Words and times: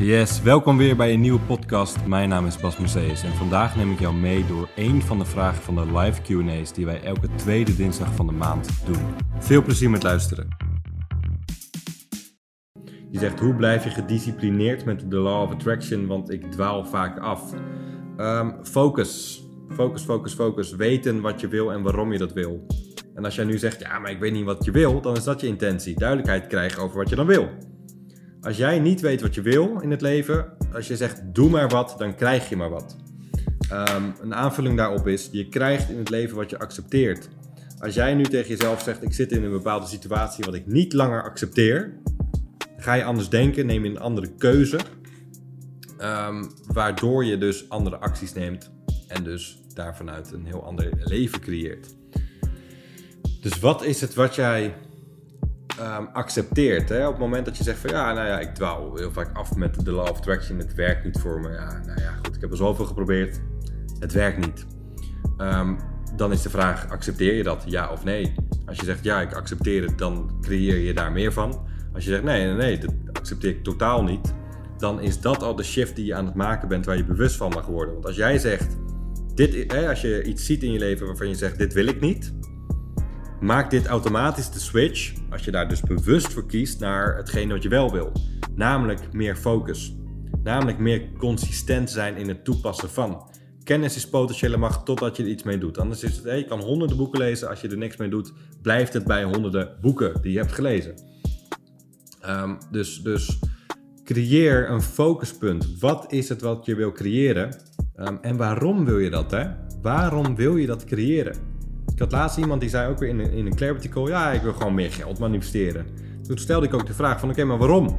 Yes, 0.00 0.42
welkom 0.42 0.76
weer 0.76 0.96
bij 0.96 1.12
een 1.12 1.20
nieuwe 1.20 1.40
podcast. 1.40 2.06
Mijn 2.06 2.28
naam 2.28 2.46
is 2.46 2.56
Bas 2.56 2.78
Museus 2.78 3.22
en 3.22 3.32
vandaag 3.32 3.76
neem 3.76 3.92
ik 3.92 4.00
jou 4.00 4.14
mee 4.14 4.46
door 4.46 4.68
één 4.76 5.02
van 5.02 5.18
de 5.18 5.24
vragen 5.24 5.62
van 5.62 5.74
de 5.74 5.98
live 5.98 6.22
Q&A's 6.22 6.72
die 6.72 6.84
wij 6.84 7.02
elke 7.02 7.28
tweede 7.34 7.76
dinsdag 7.76 8.14
van 8.14 8.26
de 8.26 8.32
maand 8.32 8.86
doen. 8.86 9.02
Veel 9.38 9.62
plezier 9.62 9.90
met 9.90 10.02
luisteren. 10.02 10.48
Je 13.10 13.18
zegt, 13.18 13.40
hoe 13.40 13.54
blijf 13.54 13.84
je 13.84 13.90
gedisciplineerd 13.90 14.84
met 14.84 15.10
de 15.10 15.16
Law 15.16 15.42
of 15.42 15.52
Attraction, 15.52 16.06
want 16.06 16.30
ik 16.30 16.50
dwaal 16.50 16.84
vaak 16.84 17.18
af. 17.18 17.54
Ehm, 18.16 18.50
focus. 18.62 19.42
Focus, 19.68 20.02
focus, 20.02 20.34
focus. 20.34 20.74
Weten 20.74 21.20
wat 21.20 21.40
je 21.40 21.48
wil 21.48 21.72
en 21.72 21.82
waarom 21.82 22.12
je 22.12 22.18
dat 22.18 22.32
wil. 22.32 22.66
En 23.14 23.24
als 23.24 23.34
jij 23.34 23.44
nu 23.44 23.58
zegt, 23.58 23.80
ja, 23.80 23.98
maar 23.98 24.10
ik 24.10 24.20
weet 24.20 24.32
niet 24.32 24.44
wat 24.44 24.64
je 24.64 24.70
wil, 24.70 25.00
dan 25.00 25.16
is 25.16 25.24
dat 25.24 25.40
je 25.40 25.46
intentie. 25.46 25.98
Duidelijkheid 25.98 26.46
krijgen 26.46 26.82
over 26.82 26.96
wat 26.96 27.08
je 27.08 27.16
dan 27.16 27.26
wil. 27.26 27.48
Als 28.42 28.56
jij 28.56 28.78
niet 28.78 29.00
weet 29.00 29.20
wat 29.20 29.34
je 29.34 29.42
wil 29.42 29.80
in 29.80 29.90
het 29.90 30.00
leven, 30.00 30.46
als 30.72 30.88
je 30.88 30.96
zegt 30.96 31.22
doe 31.32 31.50
maar 31.50 31.68
wat, 31.68 31.94
dan 31.98 32.14
krijg 32.14 32.48
je 32.48 32.56
maar 32.56 32.70
wat. 32.70 32.96
Ehm, 33.70 34.04
een 34.20 34.34
aanvulling 34.34 34.76
daarop 34.76 35.06
is, 35.06 35.28
je 35.32 35.48
krijgt 35.48 35.90
in 35.90 35.98
het 35.98 36.10
leven 36.10 36.36
wat 36.36 36.50
je 36.50 36.58
accepteert. 36.58 37.28
Als 37.78 37.94
jij 37.94 38.14
nu 38.14 38.22
tegen 38.24 38.48
jezelf 38.48 38.82
zegt, 38.82 39.02
ik 39.02 39.12
zit 39.12 39.32
in 39.32 39.44
een 39.44 39.50
bepaalde 39.50 39.86
situatie 39.86 40.44
wat 40.44 40.54
ik 40.54 40.66
niet 40.66 40.92
langer 40.92 41.22
accepteer, 41.22 41.92
ga 42.76 42.94
je 42.94 43.04
anders 43.04 43.28
denken, 43.28 43.66
neem 43.66 43.84
je 43.84 43.90
een 43.90 44.00
andere 44.00 44.30
keuze, 44.38 44.78
ehm, 45.98 46.44
waardoor 46.66 47.24
je 47.24 47.38
dus 47.38 47.68
andere 47.68 47.96
acties 47.96 48.32
neemt 48.32 48.70
en 49.08 49.24
dus 49.24 49.62
daarvanuit 49.74 50.32
een 50.32 50.46
heel 50.46 50.64
ander 50.64 50.88
leven 51.04 51.40
creëert. 51.40 51.94
Dus 53.40 53.60
wat 53.60 53.84
is 53.84 54.00
het 54.00 54.14
wat 54.14 54.34
jij 54.34 54.74
um, 55.80 56.08
accepteert. 56.12 56.88
Hè? 56.88 57.06
Op 57.06 57.12
het 57.12 57.20
moment 57.20 57.44
dat 57.44 57.56
je 57.56 57.62
zegt 57.62 57.78
van 57.78 57.90
ja, 57.90 58.12
nou 58.12 58.26
ja, 58.26 58.38
ik 58.38 58.54
dwaal 58.54 58.96
heel 58.96 59.12
vaak 59.12 59.36
af 59.36 59.56
met 59.56 59.84
de 59.84 59.92
law 59.92 60.08
of 60.10 60.16
attraction. 60.16 60.58
Het 60.58 60.74
werkt 60.74 61.04
niet 61.04 61.18
voor 61.20 61.40
me. 61.40 61.50
Ja, 61.50 61.80
nou 61.86 62.00
ja, 62.00 62.12
goed, 62.22 62.34
ik 62.34 62.40
heb 62.40 62.50
er 62.50 62.56
zoveel 62.56 62.84
geprobeerd. 62.84 63.40
Het 63.98 64.12
werkt 64.12 64.38
niet. 64.46 64.66
Ehm, 65.36 65.74
dan 66.16 66.32
is 66.32 66.42
de 66.42 66.50
vraag, 66.50 66.88
accepteer 66.90 67.34
je 67.34 67.42
dat? 67.42 67.64
Ja 67.66 67.90
of 67.90 68.04
nee? 68.04 68.34
Als 68.66 68.78
je 68.78 68.84
zegt 68.84 69.04
ja, 69.04 69.20
ik 69.20 69.34
accepteer 69.34 69.82
het, 69.82 69.98
dan 69.98 70.38
creëer 70.40 70.78
je 70.78 70.94
daar 70.94 71.12
meer 71.12 71.32
van. 71.32 71.66
Als 71.94 72.04
je 72.04 72.10
zegt 72.10 72.22
nee, 72.22 72.44
nee, 72.44 72.54
nee, 72.54 72.78
dat 72.78 72.94
accepteer 73.12 73.50
ik 73.50 73.64
totaal 73.64 74.02
niet. 74.02 74.34
Dan 74.78 75.00
is 75.00 75.20
dat 75.20 75.42
al 75.42 75.54
de 75.54 75.62
shift 75.62 75.96
die 75.96 76.04
je 76.04 76.14
aan 76.14 76.26
het 76.26 76.34
maken 76.34 76.68
bent 76.68 76.86
waar 76.86 76.96
je 76.96 77.04
bewust 77.04 77.36
van 77.36 77.50
mag 77.50 77.66
worden. 77.66 77.94
Want 77.94 78.06
als 78.06 78.16
jij 78.16 78.38
zegt, 78.38 78.76
dit, 79.34 79.72
hè, 79.72 79.88
als 79.88 80.00
je 80.00 80.22
iets 80.22 80.44
ziet 80.44 80.62
in 80.62 80.72
je 80.72 80.78
leven 80.78 81.06
waarvan 81.06 81.28
je 81.28 81.34
zegt 81.34 81.58
dit 81.58 81.72
wil 81.72 81.86
ik 81.86 82.00
niet 82.00 82.32
maakt 83.40 83.70
dit 83.70 83.86
automatisch 83.86 84.50
de 84.50 84.58
switch, 84.58 85.12
als 85.30 85.44
je 85.44 85.50
daar 85.50 85.68
dus 85.68 85.80
bewust 85.80 86.32
voor 86.32 86.46
kiest, 86.46 86.80
naar 86.80 87.16
hetgeen 87.16 87.48
wat 87.48 87.62
je 87.62 87.68
wel 87.68 87.92
wil. 87.92 88.12
Namelijk 88.54 89.12
meer 89.12 89.36
focus. 89.36 89.96
Namelijk 90.42 90.78
meer 90.78 91.12
consistent 91.18 91.90
zijn 91.90 92.16
in 92.16 92.28
het 92.28 92.44
toepassen 92.44 92.90
van. 92.90 93.30
Kennis 93.64 93.96
is 93.96 94.08
potentiële 94.08 94.56
macht 94.56 94.84
totdat 94.84 95.16
je 95.16 95.22
er 95.22 95.28
iets 95.28 95.42
mee 95.42 95.58
doet. 95.58 95.78
Anders 95.78 96.02
is 96.02 96.16
het, 96.16 96.24
hey, 96.24 96.38
je 96.38 96.44
kan 96.44 96.60
honderden 96.60 96.96
boeken 96.96 97.18
lezen. 97.18 97.48
Als 97.48 97.60
je 97.60 97.68
er 97.68 97.76
niks 97.76 97.96
mee 97.96 98.08
doet, 98.08 98.32
blijft 98.62 98.92
het 98.92 99.04
bij 99.04 99.24
honderden 99.24 99.76
boeken 99.80 100.22
die 100.22 100.32
je 100.32 100.38
hebt 100.38 100.52
gelezen. 100.52 100.94
Ehm, 102.20 102.54
dus, 102.70 103.02
dus 103.02 103.38
creëer 104.04 104.70
een 104.70 104.82
focuspunt. 104.82 105.78
Wat 105.80 106.12
is 106.12 106.28
het 106.28 106.40
wat 106.40 106.66
je 106.66 106.74
wil 106.74 106.92
creëren? 106.92 107.56
Ehm, 107.94 108.16
en 108.20 108.36
waarom 108.36 108.84
wil 108.84 108.98
je 108.98 109.10
dat? 109.10 109.30
Hè? 109.30 109.46
Waarom 109.82 110.36
wil 110.36 110.56
je 110.56 110.66
dat 110.66 110.84
creëren? 110.84 111.47
Ik 111.98 112.04
had 112.04 112.12
laatst 112.12 112.38
iemand 112.38 112.60
die 112.60 112.70
zei 112.70 112.90
ook 112.90 112.98
weer 112.98 113.08
in 113.08 113.18
een, 113.18 113.32
in 113.32 113.46
een 113.46 113.54
clarity 113.54 113.88
call, 113.88 114.08
ja, 114.08 114.32
ik 114.32 114.42
wil 114.42 114.52
gewoon 114.52 114.74
meer 114.74 114.92
geld 114.92 115.18
manifesteren. 115.18 115.86
Toen 116.26 116.38
stelde 116.38 116.66
ik 116.66 116.74
ook 116.74 116.86
de 116.86 116.94
vraag 116.94 117.20
van, 117.20 117.30
oké, 117.30 117.44
maar 117.44 117.58
waarom? 117.58 117.98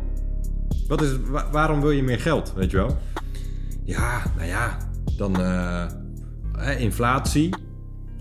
Wat 0.88 1.02
is 1.02 1.18
waarom 1.52 1.82
wil 1.82 1.92
je 1.92 2.04
meer 2.04 2.20
geld, 2.20 2.54
weet 2.56 2.72
je 2.72 2.78
wel? 2.78 2.98
Ja, 3.84 4.22
nou 4.36 4.48
ja, 4.48 4.78
dan 5.18 5.40
uh, 5.40 5.90
inflatie. 6.78 7.56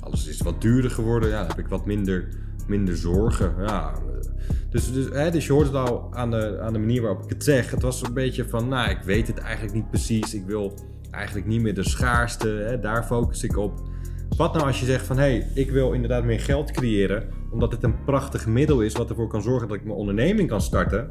Alles 0.00 0.26
is 0.26 0.40
wat 0.40 0.60
duurder 0.60 0.90
geworden. 0.90 1.28
Ja, 1.28 1.38
dan 1.38 1.48
heb 1.48 1.58
ik 1.58 1.68
wat 1.68 1.86
minder, 1.86 2.28
minder 2.66 2.96
zorgen. 2.96 3.54
Ja, 3.58 3.92
dus, 4.70 4.92
dus, 4.92 5.08
hè, 5.12 5.30
dus 5.30 5.46
je 5.46 5.52
hoort 5.52 5.66
het 5.66 5.76
al 5.76 6.08
aan 6.12 6.30
de, 6.30 6.58
aan 6.60 6.72
de 6.72 6.78
manier 6.78 7.02
waarop 7.02 7.22
ik 7.22 7.30
het 7.30 7.44
zeg. 7.44 7.70
Het 7.70 7.82
was 7.82 8.02
een 8.02 8.14
beetje 8.14 8.48
van, 8.48 8.68
nou, 8.68 8.90
ik 8.90 9.00
weet 9.04 9.26
het 9.26 9.38
eigenlijk 9.38 9.74
niet 9.74 9.90
precies. 9.90 10.34
Ik 10.34 10.46
wil 10.46 10.74
eigenlijk 11.10 11.46
niet 11.46 11.62
meer 11.62 11.74
de 11.74 11.88
schaarste. 11.88 12.48
Hè, 12.48 12.80
daar 12.80 13.04
focus 13.04 13.42
ik 13.42 13.56
op. 13.56 13.96
Wat 14.36 14.52
nou 14.52 14.66
als 14.66 14.80
je 14.80 14.86
zegt 14.86 15.06
van 15.06 15.16
hé, 15.16 15.22
hey, 15.22 15.50
ik 15.54 15.70
wil 15.70 15.92
inderdaad 15.92 16.24
meer 16.24 16.40
geld 16.40 16.70
creëren, 16.70 17.28
omdat 17.50 17.72
het 17.72 17.82
een 17.82 18.04
prachtig 18.04 18.46
middel 18.46 18.80
is 18.80 18.92
wat 18.92 19.08
ervoor 19.08 19.28
kan 19.28 19.42
zorgen 19.42 19.68
dat 19.68 19.76
ik 19.76 19.84
mijn 19.84 19.96
onderneming 19.96 20.48
kan 20.48 20.60
starten, 20.60 21.08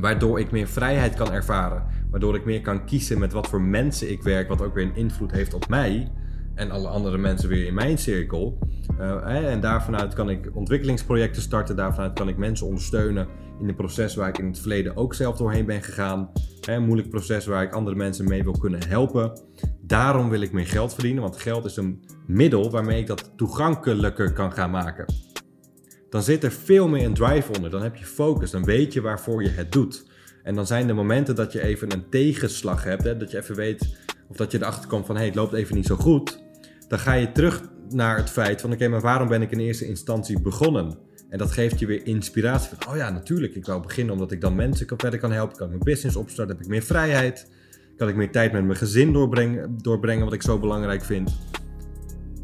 waardoor 0.00 0.40
ik 0.40 0.50
meer 0.50 0.68
vrijheid 0.68 1.14
kan 1.14 1.32
ervaren, 1.32 1.84
waardoor 2.10 2.34
ik 2.34 2.44
meer 2.44 2.60
kan 2.60 2.84
kiezen 2.84 3.18
met 3.18 3.32
wat 3.32 3.48
voor 3.48 3.60
mensen 3.60 4.10
ik 4.10 4.22
werk, 4.22 4.48
wat 4.48 4.62
ook 4.62 4.74
weer 4.74 4.84
een 4.84 4.96
invloed 4.96 5.32
heeft 5.32 5.54
op 5.54 5.68
mij 5.68 6.10
en 6.54 6.70
alle 6.70 6.88
andere 6.88 7.18
mensen 7.18 7.48
weer 7.48 7.66
in 7.66 7.74
mijn 7.74 7.98
cirkel. 7.98 8.58
Uh, 9.00 9.52
en 9.52 9.60
daarvanuit 9.60 10.14
kan 10.14 10.30
ik 10.30 10.50
ontwikkelingsprojecten 10.54 11.42
starten, 11.42 11.76
daarvanuit 11.76 12.12
kan 12.12 12.28
ik 12.28 12.36
mensen 12.36 12.66
ondersteunen 12.66 13.28
in 13.60 13.68
een 13.68 13.74
proces 13.74 14.14
waar 14.14 14.28
ik 14.28 14.38
in 14.38 14.46
het 14.46 14.58
verleden 14.58 14.96
ook 14.96 15.14
zelf 15.14 15.36
doorheen 15.36 15.66
ben 15.66 15.82
gegaan. 15.82 16.30
Moeilijk 16.80 17.08
proces 17.10 17.46
waar 17.46 17.62
ik 17.62 17.72
andere 17.72 17.96
mensen 17.96 18.28
mee 18.28 18.42
wil 18.42 18.58
kunnen 18.58 18.88
helpen. 18.88 19.32
Daarom 19.92 20.28
wil 20.28 20.40
ik 20.40 20.52
meer 20.52 20.66
geld 20.66 20.94
verdienen, 20.94 21.22
want 21.22 21.36
geld 21.36 21.64
is 21.64 21.76
een 21.76 22.02
middel 22.26 22.70
waarmee 22.70 23.00
ik 23.00 23.06
dat 23.06 23.32
toegankelijker 23.36 24.32
kan 24.32 24.52
gaan 24.52 24.70
maken. 24.70 25.04
Dan 26.10 26.22
zit 26.22 26.44
er 26.44 26.52
veel 26.52 26.88
meer 26.88 27.04
een 27.04 27.14
drive 27.14 27.52
onder, 27.52 27.70
dan 27.70 27.82
heb 27.82 27.96
je 27.96 28.04
focus, 28.04 28.50
dan 28.50 28.64
weet 28.64 28.92
je 28.92 29.00
waarvoor 29.00 29.42
je 29.42 29.48
het 29.48 29.72
doet. 29.72 30.10
En 30.42 30.54
dan 30.54 30.66
zijn 30.66 30.86
de 30.86 30.92
momenten 30.92 31.34
dat 31.34 31.52
je 31.52 31.62
even 31.62 31.92
een 31.92 32.08
tegenslag 32.08 32.84
hebt, 32.84 33.04
hè, 33.04 33.16
dat 33.16 33.30
je 33.30 33.36
even 33.36 33.54
weet 33.54 33.96
of 34.28 34.36
dat 34.36 34.52
je 34.52 34.58
erachter 34.58 34.88
komt 34.88 35.06
van 35.06 35.14
hé, 35.14 35.20
hey, 35.20 35.30
het 35.30 35.38
loopt 35.38 35.52
even 35.52 35.76
niet 35.76 35.86
zo 35.86 35.96
goed. 35.96 36.42
Dan 36.88 36.98
ga 36.98 37.12
je 37.12 37.32
terug 37.32 37.62
naar 37.88 38.16
het 38.16 38.30
feit 38.30 38.60
van 38.60 38.72
oké, 38.72 38.88
maar 38.88 39.00
waarom 39.00 39.28
ben 39.28 39.42
ik 39.42 39.50
in 39.50 39.58
eerste 39.58 39.86
instantie 39.86 40.40
begonnen? 40.40 40.98
En 41.28 41.38
dat 41.38 41.52
geeft 41.52 41.78
je 41.78 41.86
weer 41.86 42.06
inspiratie. 42.06 42.76
Van, 42.78 42.92
oh 42.92 42.96
ja, 42.96 43.10
natuurlijk, 43.10 43.54
ik 43.54 43.66
wou 43.66 43.82
beginnen 43.82 44.14
omdat 44.14 44.32
ik 44.32 44.40
dan 44.40 44.54
mensen 44.54 44.86
verder 44.96 45.18
kan 45.18 45.32
helpen. 45.32 45.56
Kan 45.56 45.68
mijn 45.68 45.80
business 45.80 46.16
opstarten, 46.16 46.56
heb 46.56 46.64
ik 46.64 46.70
meer 46.70 46.82
vrijheid. 46.82 47.50
Kan 47.96 48.08
ik 48.08 48.16
meer 48.16 48.30
tijd 48.30 48.52
met 48.52 48.64
mijn 48.64 48.78
gezin 48.78 49.12
doorbrengen, 49.12 49.78
doorbrengen 49.78 50.24
wat 50.24 50.32
ik 50.32 50.42
zo 50.42 50.58
belangrijk 50.58 51.04
vind. 51.04 51.38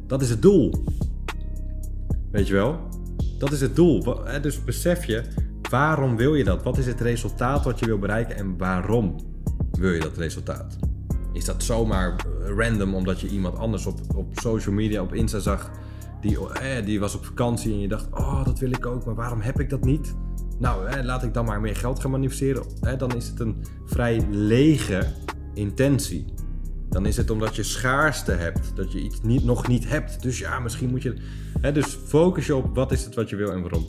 Dat 0.06 0.22
is 0.22 0.30
het 0.30 0.42
doel. 0.42 0.84
Weet 2.30 2.46
je 2.46 2.54
wel? 2.54 2.88
Dat 3.38 3.52
is 3.52 3.60
het 3.60 3.76
doel. 3.76 4.14
Dus 4.42 4.64
besef 4.64 5.04
je, 5.04 5.22
waarom 5.70 6.16
wil 6.16 6.34
je 6.34 6.44
dat? 6.44 6.62
Wat 6.62 6.78
is 6.78 6.86
het 6.86 7.00
resultaat 7.00 7.64
wat 7.64 7.78
je 7.78 7.86
wil 7.86 7.98
bereiken 7.98 8.36
en 8.36 8.58
waarom 8.58 9.16
wil 9.78 9.92
je 9.92 10.00
dat 10.00 10.16
resultaat? 10.16 10.76
Is 11.32 11.44
dat 11.44 11.62
zomaar 11.62 12.16
random 12.56 12.94
omdat 12.94 13.20
je 13.20 13.28
iemand 13.28 13.56
anders 13.56 13.86
op, 13.86 14.00
op 14.16 14.26
social 14.32 14.74
media, 14.74 15.02
op 15.02 15.14
Insta 15.14 15.38
zag, 15.38 15.70
die, 16.20 16.48
eh, 16.48 16.84
die 16.84 17.00
was 17.00 17.14
op 17.14 17.24
vakantie 17.24 17.72
en 17.72 17.80
je 17.80 17.88
dacht, 17.88 18.06
oh 18.12 18.44
dat 18.44 18.58
wil 18.58 18.70
ik 18.70 18.86
ook, 18.86 19.04
maar 19.04 19.14
waarom 19.14 19.40
heb 19.40 19.60
ik 19.60 19.70
dat 19.70 19.84
niet? 19.84 20.14
Nou, 20.58 20.86
eh, 20.86 21.04
laat 21.04 21.22
ik 21.22 21.34
dan 21.34 21.44
maar 21.44 21.60
meer 21.60 21.76
geld 21.76 22.00
gaan 22.00 22.10
manifesteren. 22.10 22.62
Eh, 22.80 22.98
dan 22.98 23.16
is 23.16 23.28
het 23.28 23.40
een 23.40 23.64
vrij 23.84 24.26
lege 24.30 25.06
intentie. 25.58 26.24
Dan 26.88 27.06
is 27.06 27.16
het 27.16 27.30
omdat 27.30 27.56
je 27.56 27.62
schaarste 27.62 28.32
hebt, 28.32 28.72
dat 28.74 28.92
je 28.92 29.00
iets 29.00 29.20
niet, 29.22 29.44
nog 29.44 29.68
niet 29.68 29.88
hebt. 29.88 30.22
Dus 30.22 30.38
ja, 30.38 30.58
misschien 30.58 30.90
moet 30.90 31.02
je. 31.02 31.14
Hè, 31.60 31.72
dus 31.72 31.86
focus 31.86 32.46
je 32.46 32.56
op 32.56 32.74
wat 32.74 32.92
is 32.92 33.04
het 33.04 33.14
wat 33.14 33.30
je 33.30 33.36
wil 33.36 33.50
en 33.52 33.60
waarom. 33.60 33.86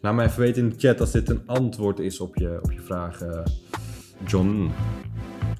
Laat 0.00 0.14
me 0.14 0.22
even 0.22 0.40
weten 0.40 0.62
in 0.62 0.68
de 0.68 0.78
chat 0.78 1.00
als 1.00 1.10
dit 1.10 1.30
een 1.30 1.42
antwoord 1.46 1.98
is 1.98 2.20
op 2.20 2.36
je, 2.36 2.58
op 2.62 2.72
je 2.72 2.80
vraag, 2.80 3.22
uh, 3.22 3.40
John. 4.26 4.70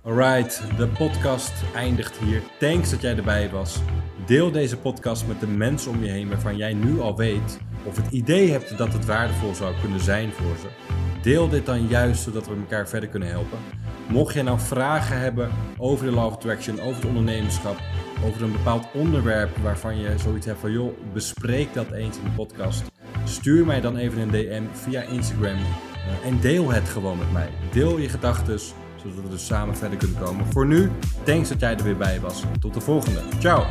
Alright, 0.03 0.63
de 0.77 0.89
podcast 0.89 1.53
eindigt 1.75 2.17
hier. 2.17 2.43
Thanks 2.59 2.91
dat 2.91 3.01
jij 3.01 3.17
erbij 3.17 3.51
was. 3.51 3.81
Deel 4.27 4.51
deze 4.51 4.77
podcast 4.77 5.27
met 5.27 5.41
de 5.41 5.47
mensen 5.47 5.91
om 5.91 6.05
je 6.05 6.11
heen 6.11 6.29
waarvan 6.29 6.57
jij 6.57 6.73
nu 6.73 7.01
al 7.01 7.17
weet 7.17 7.59
of 7.85 7.97
het 7.97 8.13
idee 8.13 8.51
hebt 8.51 8.79
dat 8.79 8.93
het 8.93 9.05
waardevol 9.05 9.55
zou 9.55 9.75
kunnen 9.81 10.01
zijn 10.01 10.31
voor 10.33 10.57
ze. 10.61 11.04
Deel 11.25 11.49
dit 11.49 11.67
dan 11.67 11.87
juist 11.87 12.23
zodat 12.23 12.47
we 12.47 12.55
elkaar 12.55 12.89
verder 12.89 13.09
kunnen 13.09 13.29
helpen. 13.29 13.59
Mocht 14.09 14.35
jij 14.35 14.43
nou 14.43 14.59
vragen 14.61 15.19
hebben 15.19 15.51
over 15.79 16.07
de 16.07 16.13
Law 16.13 16.33
Attraction, 16.33 16.81
over 16.81 16.95
het 16.95 17.05
ondernemerschap, 17.05 17.77
over 18.25 18.43
een 18.43 18.53
bepaald 18.53 18.87
onderwerp 18.95 19.57
waarvan 19.57 20.01
je 20.01 20.19
zoiets 20.19 20.47
hebt 20.47 20.61
van 20.61 20.73
joh, 20.73 20.99
bespreek 21.13 21.75
dat 21.75 21.91
eens 21.91 22.17
in 22.17 22.25
de 22.25 22.31
podcast. 22.31 22.83
Stuur 23.25 23.67
mij 23.67 23.81
dan 23.81 23.97
even 23.97 24.21
een 24.21 24.31
DM 24.31 24.63
via 24.73 25.03
Instagram 25.03 25.57
uh, 25.57 26.27
en 26.27 26.41
deel 26.41 26.73
het 26.73 26.89
gewoon 26.89 27.19
met 27.19 27.33
mij. 27.33 27.49
Deel 27.73 27.99
je 27.99 28.09
gedachten, 28.09 28.59
zodat 28.59 29.23
we 29.23 29.29
dus 29.29 29.47
samen 29.47 29.77
verder 29.77 29.99
kunnen 29.99 30.19
komen. 30.19 30.47
Voor 30.47 30.67
nu, 30.67 30.91
thanks 31.23 31.49
dat 31.49 31.61
jij 31.61 31.77
er 31.77 31.85
weer 31.85 31.97
bij 31.97 32.21
was. 32.21 32.43
Tot 32.61 32.75
de 32.75 32.81
volgende. 32.81 33.21
Ciao! 33.39 33.65